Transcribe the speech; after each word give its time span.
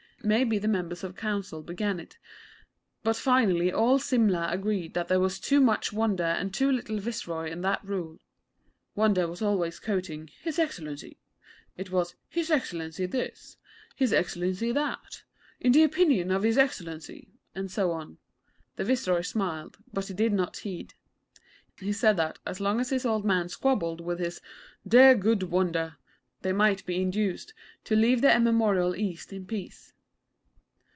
May 0.23 0.43
be 0.43 0.59
the 0.59 0.67
Members 0.67 1.03
of 1.03 1.15
Council 1.15 1.63
began 1.63 1.99
it; 1.99 2.19
but 3.01 3.15
finally 3.15 3.71
all 3.71 3.97
Simla 3.97 4.49
agreed 4.51 4.93
that 4.93 5.07
there 5.07 5.19
was 5.19 5.39
'too 5.39 5.59
much 5.59 5.91
Wonder 5.91 6.23
and 6.23 6.53
too 6.53 6.71
little 6.71 6.99
Viceroy' 6.99 7.49
in 7.49 7.61
that 7.61 7.83
rule. 7.83 8.19
Wonder 8.93 9.27
was 9.27 9.41
always 9.41 9.79
quoting 9.79 10.27
'His 10.43 10.59
Excellency.' 10.59 11.17
It 11.75 11.89
was 11.89 12.13
'His 12.29 12.51
Excellency 12.51 13.07
this,' 13.07 13.57
'His 13.95 14.13
Excellency 14.13 14.71
that,' 14.71 15.23
'In 15.59 15.71
the 15.71 15.81
opinion 15.81 16.29
of 16.29 16.43
His 16.43 16.55
Excellency,' 16.59 17.33
and 17.55 17.71
so 17.71 17.89
on. 17.89 18.19
The 18.75 18.83
Viceroy 18.85 19.21
smiled; 19.21 19.79
but 19.91 20.05
he 20.05 20.13
did 20.13 20.33
not 20.33 20.57
heed. 20.57 20.93
He 21.79 21.91
said 21.91 22.15
that, 22.17 22.37
so 22.53 22.63
long 22.63 22.79
as 22.79 22.91
his 22.91 23.07
old 23.07 23.25
men 23.25 23.49
squabbled 23.49 24.01
with 24.01 24.19
his 24.19 24.39
'dear, 24.87 25.15
good 25.15 25.41
Wonder,' 25.41 25.95
they 26.43 26.53
might 26.53 26.85
be 26.85 27.01
induced 27.01 27.55
to 27.85 27.95
leave 27.95 28.21
the 28.21 28.31
Immemorial 28.31 28.95
East 28.95 29.33
in 29.33 29.47
peace. 29.47 29.87